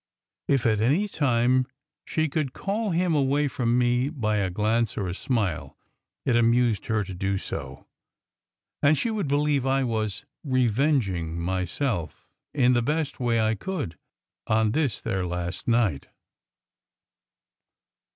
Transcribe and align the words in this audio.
If 0.47 0.65
at 0.65 0.81
any 0.81 1.07
time 1.07 1.59
SECRET 1.59 1.75
HISTORY 1.75 2.23
77 2.23 2.23
she 2.23 2.29
could 2.29 2.53
call 2.53 2.89
him 2.89 3.13
away 3.13 3.47
from 3.47 3.77
me 3.77 4.09
by 4.09 4.37
a 4.37 4.49
glance 4.49 4.97
or 4.97 5.07
a 5.07 5.13
smile, 5.13 5.77
it 6.25 6.35
amused 6.35 6.87
her 6.87 7.03
to 7.03 7.13
do 7.13 7.37
so; 7.37 7.85
and 8.81 8.97
she 8.97 9.11
would 9.11 9.27
believe 9.27 9.67
I 9.67 9.83
was 9.83 10.25
"re 10.43 10.65
venging" 10.67 11.35
myself, 11.39 12.27
in 12.51 12.73
the 12.73 12.81
best 12.81 13.19
way 13.19 13.39
I 13.39 13.53
could, 13.53 13.95
on 14.47 14.71
this 14.71 15.01
their 15.01 15.23
last 15.23 15.67
night. 15.67 16.07